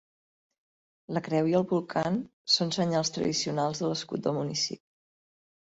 [1.17, 2.17] La creu i el bolcant
[2.55, 4.85] són senyals tradicionals de l'escut del municipi.